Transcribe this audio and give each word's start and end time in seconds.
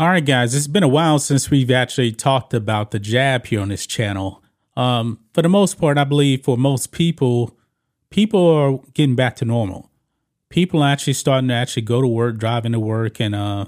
All 0.00 0.06
right, 0.06 0.24
guys, 0.24 0.54
it's 0.54 0.68
been 0.68 0.84
a 0.84 0.88
while 0.88 1.18
since 1.18 1.50
we've 1.50 1.72
actually 1.72 2.12
talked 2.12 2.54
about 2.54 2.92
the 2.92 3.00
jab 3.00 3.46
here 3.46 3.60
on 3.60 3.70
this 3.70 3.84
channel. 3.84 4.44
Um, 4.76 5.18
for 5.34 5.42
the 5.42 5.48
most 5.48 5.80
part, 5.80 5.98
I 5.98 6.04
believe 6.04 6.44
for 6.44 6.56
most 6.56 6.92
people, 6.92 7.56
people 8.08 8.46
are 8.48 8.78
getting 8.94 9.16
back 9.16 9.34
to 9.36 9.44
normal. 9.44 9.90
People 10.50 10.84
are 10.84 10.88
actually 10.88 11.14
starting 11.14 11.48
to 11.48 11.54
actually 11.54 11.82
go 11.82 12.00
to 12.00 12.06
work, 12.06 12.38
driving 12.38 12.70
to 12.72 12.78
work, 12.78 13.20
and 13.20 13.34
uh, 13.34 13.64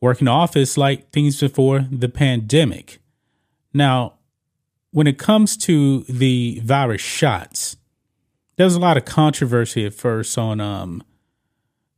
work 0.00 0.20
in 0.20 0.26
the 0.26 0.30
office 0.30 0.76
like 0.76 1.10
things 1.10 1.40
before 1.40 1.88
the 1.90 2.08
pandemic. 2.08 3.00
Now, 3.72 4.14
when 4.92 5.08
it 5.08 5.18
comes 5.18 5.56
to 5.56 6.04
the 6.04 6.60
virus 6.62 7.02
shots, 7.02 7.76
there 8.54 8.66
was 8.66 8.76
a 8.76 8.80
lot 8.80 8.96
of 8.96 9.04
controversy 9.04 9.84
at 9.84 9.94
first 9.94 10.38
on 10.38 10.60
um, 10.60 11.02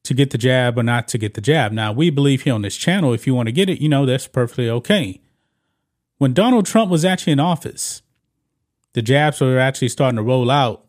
to 0.06 0.14
get 0.14 0.30
the 0.30 0.38
jab 0.38 0.78
or 0.78 0.82
not 0.82 1.08
to 1.08 1.18
get 1.18 1.34
the 1.34 1.40
jab. 1.40 1.72
Now, 1.72 1.92
we 1.92 2.10
believe 2.10 2.42
here 2.42 2.54
on 2.54 2.62
this 2.62 2.76
channel, 2.76 3.12
if 3.12 3.26
you 3.26 3.34
want 3.34 3.48
to 3.48 3.52
get 3.52 3.68
it, 3.68 3.80
you 3.80 3.88
know, 3.88 4.06
that's 4.06 4.28
perfectly 4.28 4.70
okay. 4.70 5.20
When 6.18 6.32
Donald 6.32 6.64
Trump 6.64 6.90
was 6.90 7.04
actually 7.04 7.34
in 7.34 7.40
office, 7.40 8.02
the 8.94 9.02
jabs 9.02 9.40
were 9.40 9.58
actually 9.58 9.88
starting 9.88 10.16
to 10.16 10.22
roll 10.22 10.50
out. 10.50 10.86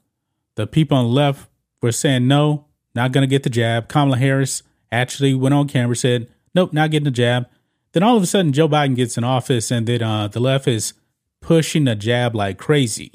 The 0.56 0.68
people 0.68 0.98
on 0.98 1.06
the 1.06 1.12
left 1.12 1.50
were 1.82 1.92
saying, 1.92 2.28
no, 2.28 2.66
not 2.96 3.12
going 3.12 3.24
to 3.24 3.28
get 3.28 3.44
the 3.44 3.50
jab. 3.50 3.90
Kamala 3.90 4.18
Harris 4.18 4.64
actually 4.92 5.34
went 5.34 5.54
on 5.54 5.68
camera, 5.68 5.96
said, 5.96 6.30
nope, 6.54 6.72
not 6.72 6.92
getting 6.92 7.06
the 7.06 7.12
jab. 7.12 7.48
Then 7.92 8.04
all 8.04 8.16
of 8.16 8.24
a 8.24 8.28
sudden, 8.28 8.54
Joe 8.54 8.70
Biden 8.70 8.96
gets 8.96 9.18
in 9.18 9.24
office, 9.24 9.72
and 9.72 9.88
then 9.88 10.04
uh, 10.04 10.28
the 10.28 10.40
left 10.40 10.68
is 10.68 10.94
pushing 11.42 11.86
the 11.86 11.96
jab 11.96 12.36
like 12.36 12.58
crazy. 12.58 13.12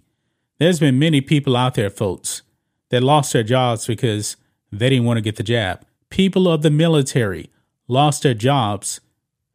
There's 0.59 0.81
been 0.81 0.99
many 0.99 1.21
people 1.21 1.57
out 1.57 1.75
there, 1.75 1.91
folks, 1.91 2.43
that 2.91 3.03
lost 3.03 3.33
their 3.33 3.43
jobs 3.43 3.87
because 3.87 4.37
they 4.71 4.91
didn't 4.91 5.05
want 5.05 5.19
to 5.19 5.23
get 5.23 5.37
the 5.37 5.43
jab 5.43 5.85
people 6.13 6.47
of 6.47 6.61
the 6.61 6.71
military 6.71 7.51
lost 7.89 8.23
their 8.23 8.35
jobs, 8.35 9.01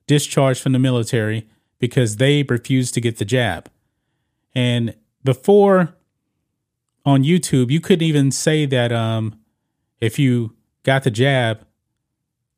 discharged 0.08 0.60
from 0.60 0.74
the 0.74 0.80
military 0.80 1.48
because 1.78 2.18
they 2.18 2.42
refused 2.42 2.96
to 2.96 3.00
get 3.00 3.18
the 3.18 3.26
jab. 3.26 3.70
And 4.56 4.96
before 5.24 5.96
on 7.06 7.24
YouTube, 7.24 7.70
you 7.70 7.80
couldn't 7.80 8.08
even 8.08 8.32
say 8.32 8.66
that 8.66 8.92
um, 8.92 9.40
if 10.02 10.18
you 10.18 10.56
got 10.82 11.04
the 11.04 11.12
jab, 11.12 11.64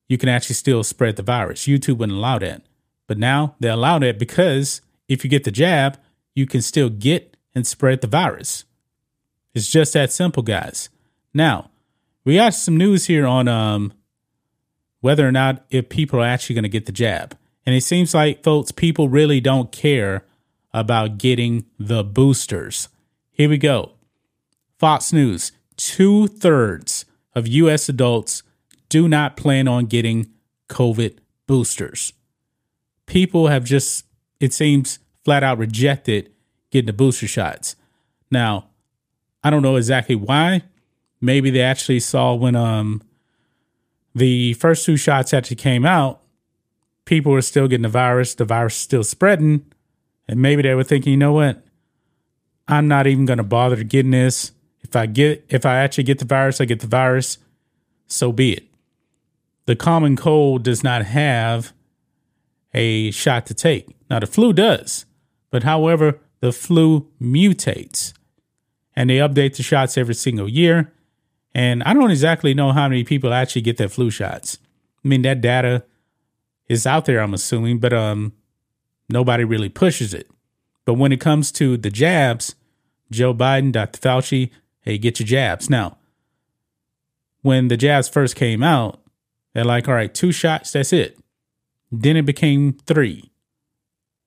you 0.07 0.17
can 0.17 0.29
actually 0.29 0.55
still 0.55 0.81
spread 0.81 1.17
the 1.17 1.23
virus. 1.23 1.67
YouTube 1.67 1.97
wouldn't 1.97 2.17
allow 2.17 2.39
that. 2.39 2.61
But 3.05 3.17
now 3.17 3.55
they 3.59 3.67
allow 3.67 3.99
that 3.99 4.17
because 4.17 4.81
if 5.09 5.25
you 5.25 5.29
get 5.29 5.43
the 5.43 5.51
jab, 5.51 5.97
you 6.33 6.45
can 6.45 6.61
still 6.61 6.89
get 6.89 7.35
and 7.53 7.67
spread 7.67 7.99
the 7.99 8.07
virus. 8.07 8.63
It's 9.53 9.67
just 9.69 9.91
that 9.91 10.13
simple, 10.13 10.41
guys. 10.41 10.89
Now, 11.33 11.69
we 12.25 12.35
got 12.35 12.53
some 12.53 12.77
news 12.77 13.05
here 13.05 13.25
on 13.25 13.47
um, 13.47 13.93
whether 15.01 15.27
or 15.27 15.31
not 15.31 15.65
if 15.69 15.89
people 15.89 16.19
are 16.19 16.25
actually 16.25 16.55
going 16.55 16.63
to 16.63 16.69
get 16.69 16.85
the 16.85 16.91
jab. 16.91 17.37
And 17.65 17.75
it 17.75 17.81
seems 17.81 18.13
like, 18.13 18.43
folks, 18.43 18.71
people 18.71 19.09
really 19.09 19.39
don't 19.39 19.71
care 19.71 20.25
about 20.73 21.17
getting 21.17 21.65
the 21.77 22.03
boosters. 22.03 22.89
Here 23.31 23.49
we 23.49 23.57
go. 23.57 23.93
Fox 24.77 25.11
News 25.13 25.51
two 25.77 26.27
thirds 26.27 27.05
of 27.33 27.47
U.S. 27.47 27.87
adults 27.87 28.43
do 28.89 29.07
not 29.07 29.37
plan 29.37 29.67
on 29.67 29.85
getting 29.85 30.29
COVID 30.67 31.17
boosters. 31.47 32.11
People 33.05 33.47
have 33.47 33.63
just, 33.63 34.05
it 34.39 34.53
seems, 34.53 34.99
flat 35.23 35.43
out 35.43 35.57
rejected 35.57 36.31
getting 36.69 36.87
the 36.87 36.93
booster 36.93 37.27
shots. 37.27 37.75
Now, 38.29 38.67
I 39.43 39.49
don't 39.49 39.61
know 39.61 39.77
exactly 39.77 40.15
why 40.15 40.63
maybe 41.21 41.49
they 41.49 41.61
actually 41.61 41.99
saw 41.99 42.33
when 42.33 42.55
um 42.55 43.01
the 44.15 44.53
first 44.53 44.85
two 44.85 44.97
shots 44.97 45.33
actually 45.33 45.57
came 45.57 45.85
out, 45.85 46.21
people 47.05 47.31
were 47.31 47.41
still 47.41 47.67
getting 47.67 47.83
the 47.83 47.89
virus, 47.89 48.35
the 48.35 48.45
virus 48.45 48.75
still 48.75 49.03
spreading, 49.03 49.65
and 50.27 50.41
maybe 50.41 50.61
they 50.61 50.75
were 50.75 50.83
thinking, 50.83 51.11
you 51.11 51.17
know 51.17 51.33
what? 51.33 51.63
I'm 52.67 52.87
not 52.87 53.07
even 53.07 53.25
going 53.25 53.37
to 53.37 53.43
bother 53.43 53.83
getting 53.83 54.11
this. 54.11 54.51
If 54.81 54.95
I 54.95 55.05
get 55.05 55.45
if 55.49 55.65
I 55.65 55.77
actually 55.77 56.03
get 56.05 56.19
the 56.19 56.25
virus, 56.25 56.61
I 56.61 56.65
get 56.65 56.79
the 56.79 56.87
virus. 56.87 57.37
So 58.07 58.31
be 58.31 58.53
it. 58.53 58.63
The 59.65 59.75
common 59.75 60.15
cold 60.15 60.63
does 60.63 60.83
not 60.83 61.05
have 61.05 61.73
a 62.73 63.11
shot 63.11 63.45
to 63.47 63.53
take. 63.53 63.95
Now 64.09 64.19
the 64.19 64.27
flu 64.27 64.53
does. 64.53 65.05
But 65.51 65.63
however, 65.63 66.19
the 66.41 66.51
flu 66.51 67.07
mutates 67.21 68.13
and 68.95 69.09
they 69.09 69.17
update 69.17 69.55
the 69.57 69.63
shots 69.63 69.97
every 69.97 70.15
single 70.15 70.47
year. 70.47 70.91
And 71.53 71.83
I 71.83 71.93
don't 71.93 72.11
exactly 72.11 72.53
know 72.53 72.71
how 72.71 72.87
many 72.87 73.03
people 73.03 73.33
actually 73.33 73.61
get 73.61 73.77
their 73.77 73.89
flu 73.89 74.11
shots. 74.11 74.59
I 75.03 75.07
mean, 75.07 75.21
that 75.23 75.41
data 75.41 75.83
is 76.67 76.85
out 76.85 77.05
there, 77.05 77.21
I'm 77.21 77.33
assuming, 77.33 77.79
but 77.79 77.93
um, 77.93 78.33
nobody 79.09 79.43
really 79.43 79.69
pushes 79.69 80.13
it. 80.13 80.29
But 80.85 80.95
when 80.95 81.11
it 81.11 81.19
comes 81.19 81.51
to 81.53 81.77
the 81.77 81.89
jabs, 81.89 82.55
Joe 83.11 83.33
Biden, 83.33 83.71
Dr. 83.71 83.99
Fauci, 83.99 84.51
hey, 84.81 84.97
get 84.97 85.19
your 85.19 85.27
jabs. 85.27 85.69
Now, 85.69 85.97
when 87.41 87.67
the 87.67 87.77
jabs 87.77 88.07
first 88.07 88.35
came 88.35 88.61
out, 88.61 89.01
they're 89.53 89.65
like, 89.65 89.87
all 89.87 89.95
right, 89.95 90.13
two 90.13 90.31
shots, 90.31 90.71
that's 90.71 90.93
it. 90.93 91.17
Then 91.91 92.17
it 92.17 92.25
became 92.25 92.73
three. 92.85 93.31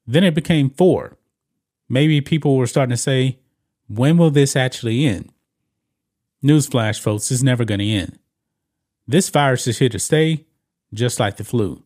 Then 0.06 0.24
it 0.24 0.34
became 0.34 0.70
four. 0.70 1.16
Maybe 1.88 2.20
people 2.20 2.56
were 2.56 2.66
starting 2.66 2.90
to 2.90 2.96
say, 2.96 3.38
when 3.88 4.16
will 4.16 4.30
this 4.30 4.56
actually 4.56 5.04
end? 5.04 5.30
Newsflash, 6.42 7.00
folks, 7.00 7.30
is 7.30 7.42
never 7.42 7.64
going 7.64 7.78
to 7.78 7.88
end. 7.88 8.18
This 9.06 9.28
virus 9.28 9.66
is 9.66 9.78
here 9.78 9.88
to 9.88 9.98
stay, 9.98 10.46
just 10.92 11.20
like 11.20 11.36
the 11.36 11.44
flu. 11.44 11.84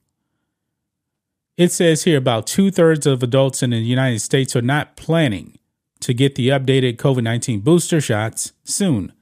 It 1.56 1.72
says 1.72 2.04
here 2.04 2.18
about 2.18 2.46
two 2.46 2.70
thirds 2.70 3.06
of 3.06 3.22
adults 3.22 3.62
in 3.62 3.70
the 3.70 3.78
United 3.78 4.20
States 4.20 4.54
are 4.54 4.62
not 4.62 4.96
planning 4.96 5.58
to 6.00 6.12
get 6.12 6.34
the 6.34 6.48
updated 6.48 6.96
COVID 6.96 7.22
19 7.22 7.60
booster 7.60 8.00
shots 8.00 8.52
soon, 8.64 9.12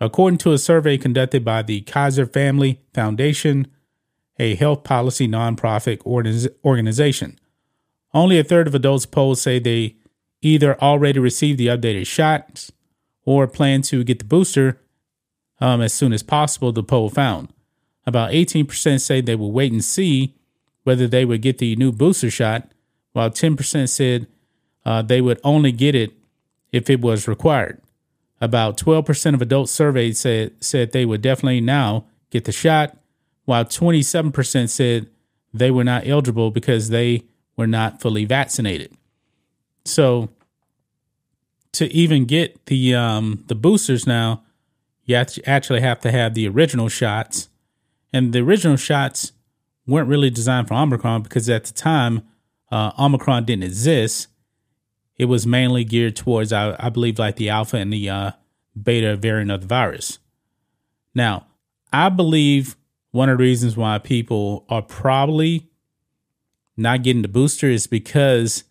according 0.00 0.38
to 0.38 0.52
a 0.52 0.58
survey 0.58 0.96
conducted 0.96 1.44
by 1.44 1.62
the 1.62 1.82
Kaiser 1.82 2.26
Family 2.26 2.80
Foundation, 2.94 3.66
a 4.38 4.54
health 4.54 4.84
policy 4.84 5.28
nonprofit 5.28 6.00
organization. 6.64 7.38
Only 8.12 8.38
a 8.38 8.44
third 8.44 8.66
of 8.66 8.74
adults 8.74 9.06
polled 9.06 9.38
say 9.38 9.58
they 9.58 9.96
either 10.40 10.80
already 10.80 11.18
received 11.18 11.58
the 11.58 11.68
updated 11.68 12.06
shots 12.06 12.72
or 13.24 13.46
plan 13.46 13.82
to 13.82 14.04
get 14.04 14.18
the 14.18 14.24
booster 14.24 14.80
um, 15.60 15.80
as 15.80 15.92
soon 15.92 16.12
as 16.12 16.22
possible, 16.22 16.72
the 16.72 16.82
poll 16.82 17.08
found. 17.08 17.48
About 18.06 18.32
18% 18.32 19.00
say 19.00 19.20
they 19.20 19.36
will 19.36 19.52
wait 19.52 19.72
and 19.72 19.84
see 19.84 20.34
whether 20.82 21.06
they 21.06 21.24
would 21.24 21.40
get 21.40 21.58
the 21.58 21.74
new 21.76 21.90
booster 21.90 22.30
shot, 22.30 22.70
while 23.12 23.30
10% 23.30 23.88
said 23.88 24.26
uh, 24.84 25.00
they 25.00 25.20
would 25.20 25.40
only 25.42 25.72
get 25.72 25.94
it 25.94 26.12
if 26.72 26.90
it 26.90 27.00
was 27.00 27.26
required. 27.26 27.80
About 28.40 28.76
12% 28.76 29.34
of 29.34 29.40
adults 29.40 29.72
surveyed 29.72 30.16
said, 30.16 30.52
said 30.60 30.92
they 30.92 31.06
would 31.06 31.22
definitely 31.22 31.60
now 31.60 32.04
get 32.30 32.44
the 32.44 32.52
shot, 32.52 32.96
while 33.46 33.64
27% 33.64 34.68
said 34.68 35.06
they 35.54 35.70
were 35.70 35.84
not 35.84 36.06
eligible 36.06 36.50
because 36.50 36.90
they 36.90 37.22
were 37.56 37.66
not 37.66 38.00
fully 38.02 38.24
vaccinated. 38.24 38.92
So 39.84 40.28
to 41.74 41.92
even 41.92 42.24
get 42.24 42.66
the 42.66 42.94
um, 42.94 43.44
the 43.46 43.54
boosters 43.54 44.06
now, 44.06 44.42
you 45.04 45.16
actually 45.16 45.80
have 45.80 46.00
to 46.00 46.10
have 46.10 46.34
the 46.34 46.48
original 46.48 46.88
shots, 46.88 47.48
and 48.12 48.32
the 48.32 48.40
original 48.40 48.76
shots 48.76 49.32
weren't 49.86 50.08
really 50.08 50.30
designed 50.30 50.68
for 50.68 50.74
Omicron 50.74 51.22
because 51.22 51.48
at 51.50 51.64
the 51.64 51.74
time 51.74 52.22
uh, 52.70 52.92
Omicron 52.98 53.44
didn't 53.44 53.64
exist. 53.64 54.28
It 55.16 55.26
was 55.26 55.46
mainly 55.46 55.84
geared 55.84 56.16
towards, 56.16 56.52
I, 56.52 56.74
I 56.78 56.88
believe, 56.88 57.18
like 57.20 57.36
the 57.36 57.48
alpha 57.48 57.76
and 57.76 57.92
the 57.92 58.10
uh, 58.10 58.30
beta 58.80 59.16
variant 59.16 59.52
of 59.52 59.60
the 59.60 59.66
virus. 59.66 60.18
Now, 61.14 61.46
I 61.92 62.08
believe 62.08 62.76
one 63.12 63.28
of 63.28 63.38
the 63.38 63.44
reasons 63.44 63.76
why 63.76 63.98
people 63.98 64.64
are 64.68 64.82
probably 64.82 65.68
not 66.76 67.04
getting 67.04 67.22
the 67.22 67.28
booster 67.28 67.68
is 67.68 67.86
because 67.86 68.64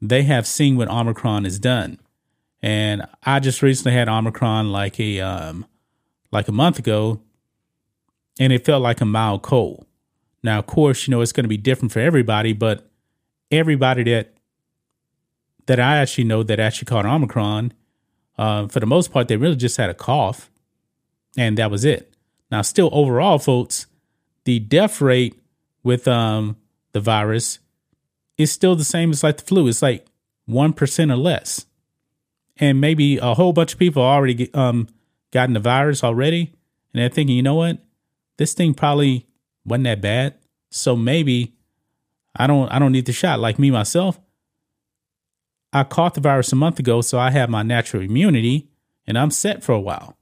they 0.00 0.22
have 0.22 0.46
seen 0.46 0.76
what 0.76 0.88
Omicron 0.88 1.42
has 1.44 1.58
done. 1.58 1.98
And 2.62 3.02
I 3.24 3.40
just 3.40 3.60
recently 3.60 3.92
had 3.92 4.08
Omicron 4.08 4.70
like 4.70 5.00
a 5.00 5.20
um 5.20 5.66
like 6.30 6.48
a 6.48 6.52
month 6.52 6.78
ago, 6.78 7.20
and 8.38 8.52
it 8.52 8.64
felt 8.64 8.82
like 8.82 9.00
a 9.00 9.04
mild 9.04 9.42
cold. 9.42 9.86
Now, 10.42 10.58
of 10.58 10.66
course, 10.66 11.06
you 11.06 11.10
know 11.10 11.20
it's 11.20 11.32
going 11.32 11.44
to 11.44 11.48
be 11.48 11.56
different 11.56 11.92
for 11.92 12.00
everybody, 12.00 12.52
but 12.52 12.88
everybody 13.50 14.04
that 14.04 14.34
that 15.66 15.80
I 15.80 15.98
actually 15.98 16.24
know 16.24 16.42
that 16.42 16.60
actually 16.60 16.86
caught 16.86 17.06
Omicron, 17.06 17.72
uh, 18.38 18.66
for 18.68 18.80
the 18.80 18.86
most 18.86 19.12
part, 19.12 19.28
they 19.28 19.36
really 19.36 19.56
just 19.56 19.76
had 19.76 19.90
a 19.90 19.94
cough, 19.94 20.50
and 21.36 21.58
that 21.58 21.70
was 21.70 21.84
it. 21.84 22.14
Now, 22.50 22.62
still 22.62 22.90
overall, 22.92 23.38
folks, 23.38 23.86
the 24.44 24.60
death 24.60 25.00
rate 25.00 25.40
with 25.82 26.06
um 26.06 26.56
the 26.92 27.00
virus 27.00 27.58
is 28.38 28.52
still 28.52 28.76
the 28.76 28.84
same 28.84 29.10
as 29.10 29.24
like 29.24 29.38
the 29.38 29.44
flu. 29.44 29.66
It's 29.66 29.82
like 29.82 30.06
one 30.46 30.72
percent 30.72 31.10
or 31.10 31.16
less 31.16 31.66
and 32.62 32.80
maybe 32.80 33.18
a 33.18 33.34
whole 33.34 33.52
bunch 33.52 33.72
of 33.72 33.78
people 33.78 34.02
already 34.02 34.48
um 34.54 34.88
gotten 35.32 35.52
the 35.52 35.60
virus 35.60 36.04
already, 36.04 36.54
and 36.92 37.02
they're 37.02 37.08
thinking, 37.08 37.36
you 37.36 37.42
know 37.42 37.56
what, 37.56 37.78
this 38.36 38.54
thing 38.54 38.72
probably 38.72 39.26
wasn't 39.64 39.84
that 39.84 40.00
bad, 40.00 40.34
so 40.70 40.96
maybe 40.96 41.54
I 42.36 42.46
don't 42.46 42.68
I 42.70 42.78
don't 42.78 42.92
need 42.92 43.06
the 43.06 43.12
shot. 43.12 43.40
Like 43.40 43.58
me 43.58 43.70
myself, 43.70 44.20
I 45.72 45.82
caught 45.82 46.14
the 46.14 46.20
virus 46.20 46.52
a 46.52 46.56
month 46.56 46.78
ago, 46.78 47.00
so 47.00 47.18
I 47.18 47.32
have 47.32 47.50
my 47.50 47.64
natural 47.64 48.02
immunity 48.02 48.70
and 49.06 49.18
I'm 49.18 49.32
set 49.32 49.64
for 49.64 49.72
a 49.72 49.80
while. 49.80 50.16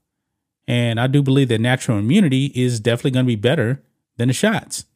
And 0.66 0.98
I 0.98 1.08
do 1.08 1.22
believe 1.22 1.48
that 1.48 1.60
natural 1.60 1.98
immunity 1.98 2.46
is 2.54 2.81
definitely 2.81 3.10
going 3.10 3.26
to 3.26 3.31
be 3.31 3.37
better 3.37 3.82
than 4.16 4.28
the 4.28 4.34
shots. 4.34 4.87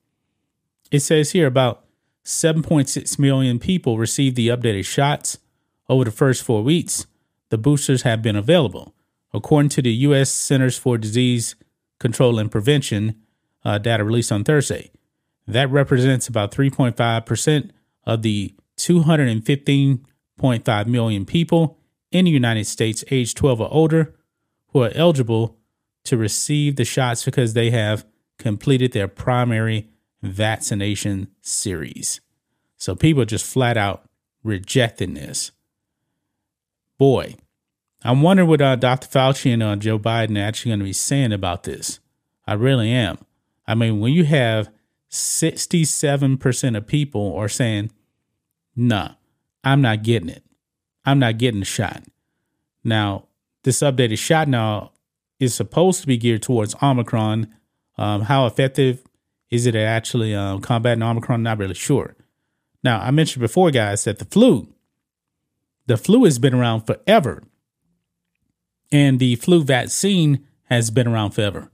It 0.90 1.00
says 1.00 1.32
here 1.32 1.46
about 1.46 1.84
7.6 2.24 3.18
million 3.18 3.58
people 3.58 3.98
received 3.98 4.36
the 4.36 4.48
updated 4.48 4.86
shots 4.86 5.38
over 5.88 6.04
the 6.04 6.10
first 6.10 6.42
four 6.42 6.62
weeks. 6.62 7.06
The 7.54 7.58
boosters 7.58 8.02
have 8.02 8.20
been 8.20 8.34
available. 8.34 8.96
According 9.32 9.68
to 9.68 9.80
the 9.80 9.92
U.S. 10.08 10.28
Centers 10.28 10.76
for 10.76 10.98
Disease 10.98 11.54
Control 12.00 12.40
and 12.40 12.50
Prevention 12.50 13.14
uh, 13.64 13.78
data 13.78 14.02
released 14.02 14.32
on 14.32 14.42
Thursday, 14.42 14.90
that 15.46 15.70
represents 15.70 16.26
about 16.26 16.50
3.5% 16.50 17.70
of 18.06 18.22
the 18.22 18.52
215.5 18.76 20.86
million 20.88 21.24
people 21.24 21.78
in 22.10 22.24
the 22.24 22.32
United 22.32 22.64
States 22.64 23.04
aged 23.12 23.36
12 23.36 23.60
or 23.60 23.72
older 23.72 24.16
who 24.70 24.82
are 24.82 24.90
eligible 24.92 25.56
to 26.02 26.16
receive 26.16 26.74
the 26.74 26.84
shots 26.84 27.24
because 27.24 27.54
they 27.54 27.70
have 27.70 28.04
completed 28.36 28.90
their 28.90 29.06
primary 29.06 29.90
vaccination 30.22 31.28
series. 31.40 32.20
So 32.78 32.96
people 32.96 33.24
just 33.24 33.46
flat 33.46 33.76
out 33.76 34.10
rejecting 34.42 35.14
this. 35.14 35.52
Boy, 36.98 37.36
I'm 38.04 38.20
wondering 38.20 38.48
what 38.48 38.60
uh, 38.60 38.76
Dr. 38.76 39.08
Fauci 39.08 39.52
and 39.52 39.62
uh, 39.62 39.76
Joe 39.76 39.98
Biden 39.98 40.38
are 40.38 40.46
actually 40.46 40.70
going 40.70 40.80
to 40.80 40.84
be 40.84 40.92
saying 40.92 41.32
about 41.32 41.62
this. 41.62 42.00
I 42.46 42.52
really 42.52 42.90
am. 42.90 43.18
I 43.66 43.74
mean, 43.74 43.98
when 43.98 44.12
you 44.12 44.24
have 44.24 44.68
67% 45.10 46.76
of 46.76 46.86
people 46.86 47.34
are 47.34 47.48
saying, 47.48 47.90
nah, 48.76 49.12
I'm 49.62 49.80
not 49.80 50.02
getting 50.02 50.28
it. 50.28 50.42
I'm 51.06 51.18
not 51.18 51.38
getting 51.38 51.60
the 51.60 51.66
shot. 51.66 52.02
Now, 52.82 53.28
this 53.62 53.80
updated 53.80 54.18
shot 54.18 54.48
now 54.48 54.92
is 55.40 55.54
supposed 55.54 56.02
to 56.02 56.06
be 56.06 56.18
geared 56.18 56.42
towards 56.42 56.74
Omicron. 56.82 57.48
Um, 57.96 58.22
how 58.22 58.46
effective 58.46 59.02
is 59.50 59.66
it 59.66 59.74
at 59.74 59.86
actually 59.86 60.34
um, 60.34 60.60
combating 60.60 61.02
Omicron? 61.02 61.42
Not 61.42 61.58
really 61.58 61.74
sure. 61.74 62.16
Now, 62.82 63.00
I 63.00 63.10
mentioned 63.10 63.40
before, 63.40 63.70
guys, 63.70 64.04
that 64.04 64.18
the 64.18 64.26
flu, 64.26 64.68
the 65.86 65.96
flu 65.96 66.24
has 66.24 66.38
been 66.38 66.54
around 66.54 66.82
forever. 66.82 67.42
And 68.94 69.18
the 69.18 69.34
flu 69.34 69.64
vaccine 69.64 70.46
has 70.66 70.92
been 70.92 71.08
around 71.08 71.32
forever. 71.32 71.68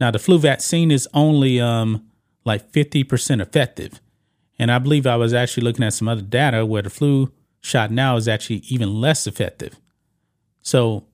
Now, 0.00 0.12
the 0.12 0.20
flu 0.20 0.38
vaccine 0.38 0.92
is 0.92 1.08
only 1.12 1.60
um, 1.60 2.06
like 2.44 2.70
50% 2.70 3.42
effective. 3.42 4.00
And 4.60 4.70
I 4.70 4.78
believe 4.78 5.04
I 5.04 5.16
was 5.16 5.34
actually 5.34 5.64
looking 5.64 5.84
at 5.84 5.92
some 5.92 6.06
other 6.06 6.22
data 6.22 6.64
where 6.64 6.82
the 6.82 6.88
flu 6.88 7.32
shot 7.60 7.90
now 7.90 8.14
is 8.14 8.28
actually 8.28 8.58
even 8.68 9.00
less 9.00 9.26
effective. 9.26 9.80
So 10.60 11.08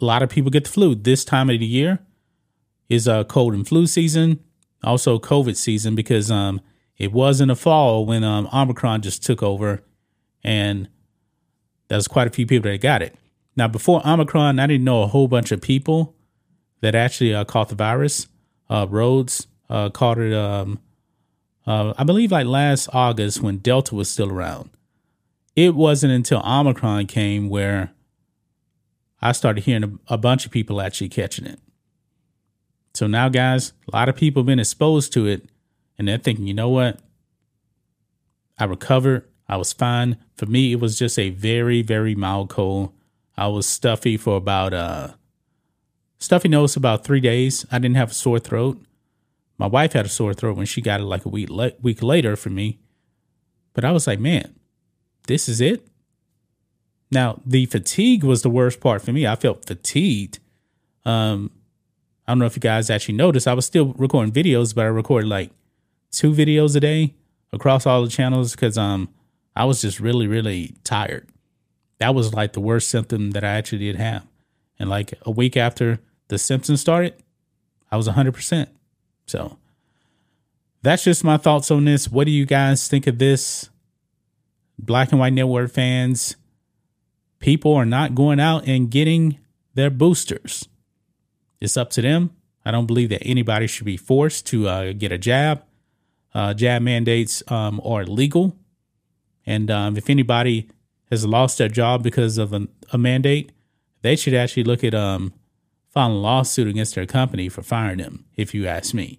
a 0.00 0.04
lot 0.04 0.24
of 0.24 0.28
people 0.28 0.50
get 0.50 0.64
the 0.64 0.70
flu 0.70 0.96
this 0.96 1.24
time 1.24 1.50
of 1.50 1.60
the 1.60 1.66
year 1.66 2.00
is 2.88 3.06
a 3.06 3.18
uh, 3.18 3.24
cold 3.24 3.54
and 3.54 3.68
flu 3.68 3.86
season, 3.86 4.40
also 4.82 5.20
COVID 5.20 5.54
season 5.54 5.94
because 5.94 6.32
um 6.32 6.60
it 6.98 7.12
was 7.12 7.40
in 7.40 7.46
the 7.46 7.54
fall 7.54 8.06
when 8.06 8.24
um 8.24 8.48
Omicron 8.52 9.02
just 9.02 9.22
took 9.22 9.40
over 9.40 9.84
and 10.42 10.88
there's 11.86 12.08
quite 12.08 12.26
a 12.26 12.30
few 12.30 12.44
people 12.44 12.68
that 12.72 12.80
got 12.80 13.02
it. 13.02 13.14
Now 13.56 13.68
before 13.68 14.06
Omicron, 14.06 14.58
I 14.58 14.66
didn't 14.66 14.84
know 14.84 15.02
a 15.02 15.06
whole 15.06 15.28
bunch 15.28 15.52
of 15.52 15.60
people 15.60 16.14
that 16.80 16.94
actually 16.94 17.34
uh, 17.34 17.44
caught 17.44 17.68
the 17.68 17.74
virus. 17.74 18.28
Uh, 18.68 18.86
Rhodes 18.88 19.46
uh, 19.68 19.90
caught 19.90 20.18
it, 20.18 20.32
um, 20.32 20.80
uh, 21.66 21.92
I 21.98 22.04
believe, 22.04 22.32
like 22.32 22.46
last 22.46 22.88
August 22.92 23.42
when 23.42 23.58
Delta 23.58 23.94
was 23.94 24.08
still 24.08 24.30
around. 24.30 24.70
It 25.56 25.74
wasn't 25.74 26.12
until 26.12 26.40
Omicron 26.44 27.06
came 27.06 27.48
where 27.48 27.92
I 29.20 29.32
started 29.32 29.64
hearing 29.64 30.00
a, 30.08 30.14
a 30.14 30.18
bunch 30.18 30.46
of 30.46 30.52
people 30.52 30.80
actually 30.80 31.08
catching 31.08 31.46
it. 31.46 31.58
So 32.94 33.06
now, 33.06 33.28
guys, 33.28 33.72
a 33.92 33.96
lot 33.96 34.08
of 34.08 34.16
people 34.16 34.42
have 34.42 34.46
been 34.46 34.58
exposed 34.58 35.12
to 35.14 35.26
it 35.26 35.48
and 35.98 36.08
they're 36.08 36.18
thinking, 36.18 36.46
you 36.46 36.54
know 36.54 36.70
what? 36.70 36.98
I 38.58 38.64
recovered. 38.64 39.28
I 39.48 39.56
was 39.56 39.72
fine. 39.72 40.16
For 40.36 40.46
me, 40.46 40.72
it 40.72 40.80
was 40.80 40.98
just 40.98 41.18
a 41.18 41.30
very, 41.30 41.82
very 41.82 42.14
mild 42.14 42.48
cold. 42.48 42.92
I 43.40 43.46
was 43.46 43.66
stuffy 43.66 44.18
for 44.18 44.36
about 44.36 44.74
uh 44.74 45.14
stuffy 46.18 46.48
nose 46.48 46.76
about 46.76 47.04
three 47.04 47.20
days. 47.20 47.64
I 47.72 47.78
didn't 47.78 47.96
have 47.96 48.10
a 48.10 48.14
sore 48.14 48.38
throat. 48.38 48.78
My 49.56 49.66
wife 49.66 49.94
had 49.94 50.04
a 50.04 50.10
sore 50.10 50.34
throat 50.34 50.58
when 50.58 50.66
she 50.66 50.82
got 50.82 51.00
it 51.00 51.04
like 51.04 51.24
a 51.24 51.30
week 51.30 51.48
le- 51.48 51.72
week 51.80 52.02
later 52.02 52.36
for 52.36 52.50
me. 52.50 52.78
But 53.72 53.86
I 53.86 53.92
was 53.92 54.06
like, 54.06 54.20
man, 54.20 54.54
this 55.26 55.48
is 55.48 55.62
it. 55.62 55.86
Now, 57.10 57.40
the 57.46 57.64
fatigue 57.64 58.24
was 58.24 58.42
the 58.42 58.50
worst 58.50 58.78
part 58.78 59.00
for 59.00 59.12
me. 59.12 59.26
I 59.26 59.36
felt 59.36 59.64
fatigued. 59.64 60.38
Um, 61.06 61.50
I 62.28 62.32
don't 62.32 62.40
know 62.40 62.44
if 62.44 62.56
you 62.56 62.60
guys 62.60 62.90
actually 62.90 63.14
noticed. 63.14 63.48
I 63.48 63.54
was 63.54 63.64
still 63.64 63.94
recording 63.94 64.32
videos, 64.34 64.74
but 64.74 64.84
I 64.84 64.88
recorded 64.88 65.28
like 65.28 65.50
two 66.12 66.32
videos 66.32 66.76
a 66.76 66.80
day 66.80 67.14
across 67.54 67.86
all 67.86 68.02
the 68.02 68.10
channels 68.10 68.52
because 68.52 68.76
um 68.76 69.08
I 69.56 69.64
was 69.64 69.80
just 69.80 69.98
really, 69.98 70.26
really 70.26 70.74
tired. 70.84 71.26
That 72.00 72.14
was 72.14 72.34
like 72.34 72.54
the 72.54 72.60
worst 72.60 72.88
symptom 72.88 73.32
that 73.32 73.44
I 73.44 73.50
actually 73.50 73.78
did 73.78 73.96
have. 73.96 74.26
And 74.78 74.88
like 74.88 75.14
a 75.22 75.30
week 75.30 75.56
after 75.56 76.00
the 76.28 76.38
symptoms 76.38 76.80
started, 76.80 77.14
I 77.90 77.96
was 77.96 78.08
100%. 78.08 78.68
So 79.26 79.58
that's 80.82 81.04
just 81.04 81.22
my 81.22 81.36
thoughts 81.36 81.70
on 81.70 81.84
this. 81.84 82.08
What 82.10 82.24
do 82.24 82.30
you 82.30 82.46
guys 82.46 82.88
think 82.88 83.06
of 83.06 83.18
this? 83.18 83.68
Black 84.78 85.10
and 85.12 85.20
White 85.20 85.34
Network 85.34 85.70
fans, 85.70 86.36
people 87.38 87.74
are 87.74 87.84
not 87.84 88.14
going 88.14 88.40
out 88.40 88.66
and 88.66 88.90
getting 88.90 89.38
their 89.74 89.90
boosters. 89.90 90.66
It's 91.60 91.76
up 91.76 91.90
to 91.90 92.02
them. 92.02 92.30
I 92.64 92.70
don't 92.70 92.86
believe 92.86 93.10
that 93.10 93.22
anybody 93.22 93.66
should 93.66 93.84
be 93.84 93.98
forced 93.98 94.46
to 94.46 94.68
uh, 94.68 94.92
get 94.94 95.12
a 95.12 95.18
jab. 95.18 95.64
Uh, 96.32 96.54
jab 96.54 96.80
mandates 96.80 97.42
um, 97.48 97.78
are 97.84 98.04
legal. 98.04 98.56
And 99.44 99.70
um, 99.70 99.98
if 99.98 100.08
anybody 100.08 100.70
has 101.10 101.26
lost 101.26 101.58
their 101.58 101.68
job 101.68 102.02
because 102.02 102.38
of 102.38 102.52
a, 102.52 102.68
a 102.92 102.98
mandate, 102.98 103.52
they 104.02 104.16
should 104.16 104.34
actually 104.34 104.64
look 104.64 104.84
at 104.84 104.94
um, 104.94 105.32
filing 105.88 106.16
a 106.16 106.20
lawsuit 106.20 106.68
against 106.68 106.94
their 106.94 107.06
company 107.06 107.48
for 107.48 107.62
firing 107.62 107.98
them, 107.98 108.24
if 108.36 108.54
you 108.54 108.66
ask 108.66 108.94
me. 108.94 109.18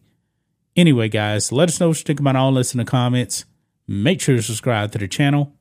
Anyway, 0.76 1.10
guys, 1.10 1.52
let 1.52 1.70
us 1.70 1.80
know 1.80 1.90
what 1.90 1.98
you 1.98 2.04
think 2.04 2.20
about 2.20 2.36
all 2.36 2.54
this 2.54 2.74
in 2.74 2.78
the 2.78 2.86
comments. 2.86 3.46
Make 3.88 4.22
sure 4.22 4.38
to 4.38 4.42
subscribe 4.42 4.92
to 4.94 4.98
the 4.98 5.08
channel, 5.08 5.54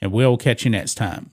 and 0.00 0.10
we'll 0.10 0.38
catch 0.38 0.64
you 0.64 0.70
next 0.70 0.94
time. 0.94 1.30